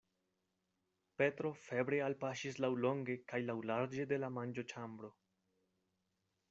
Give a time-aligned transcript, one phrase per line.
[1.21, 5.13] Petro febre alpaŝis laŭlonge kaj laŭlarĝe de la manĝoĉambro.